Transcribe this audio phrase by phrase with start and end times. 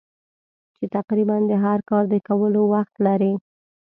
[0.75, 3.33] چې تقریباً د هر کار د کولو وخت لرې.